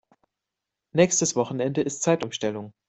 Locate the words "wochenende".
1.35-1.81